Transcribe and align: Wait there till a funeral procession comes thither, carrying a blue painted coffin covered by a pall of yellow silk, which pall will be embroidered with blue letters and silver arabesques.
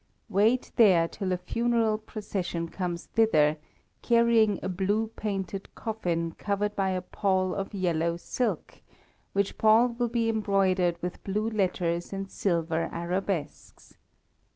Wait 0.29 0.71
there 0.77 1.07
till 1.07 1.31
a 1.31 1.37
funeral 1.37 1.95
procession 1.95 2.67
comes 2.67 3.05
thither, 3.05 3.57
carrying 4.01 4.57
a 4.63 4.67
blue 4.67 5.11
painted 5.15 5.69
coffin 5.75 6.31
covered 6.39 6.75
by 6.75 6.89
a 6.89 7.03
pall 7.03 7.53
of 7.53 7.71
yellow 7.71 8.17
silk, 8.17 8.81
which 9.33 9.59
pall 9.59 9.89
will 9.89 10.09
be 10.09 10.27
embroidered 10.27 10.99
with 11.03 11.23
blue 11.23 11.51
letters 11.51 12.11
and 12.11 12.31
silver 12.31 12.89
arabesques. 12.91 13.95